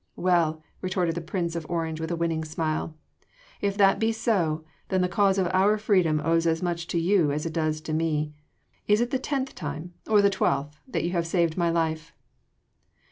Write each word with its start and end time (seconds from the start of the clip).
"Well!" 0.15 0.63
retorted 0.81 1.13
the 1.13 1.21
Prince 1.21 1.55
of 1.55 1.67
Orange 1.69 2.01
with 2.01 2.09
a 2.09 2.15
winning 2.15 2.43
smile, 2.43 2.95
"if 3.61 3.77
that 3.77 3.99
be 3.99 4.11
so, 4.11 4.65
then 4.89 5.01
the 5.01 5.07
cause 5.07 5.37
of 5.37 5.45
our 5.53 5.77
freedom 5.77 6.19
owes 6.25 6.47
as 6.47 6.63
much 6.63 6.87
to 6.87 6.97
you 6.97 7.31
as 7.31 7.45
it 7.45 7.53
does 7.53 7.81
to 7.81 7.93
me. 7.93 8.33
Is 8.87 8.99
it 8.99 9.11
the 9.11 9.19
tenth 9.19 9.53
time 9.53 9.93
or 10.09 10.23
the 10.23 10.31
twelfth 10.31 10.79
that 10.87 11.03
you 11.03 11.11
have 11.11 11.27
saved 11.27 11.55
my 11.55 11.69
life?" 11.69 12.13